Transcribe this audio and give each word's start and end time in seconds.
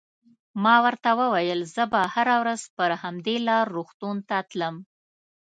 ما 0.63 0.75
ورته 0.85 1.09
وویل: 1.19 1.59
زه 1.75 1.83
به 1.91 2.01
هره 2.13 2.35
ورځ 2.41 2.61
پر 2.75 2.89
همدې 3.03 3.35
لار 3.47 3.65
روغتون 3.75 4.17
ته 4.29 4.37
تلم. 4.49 4.75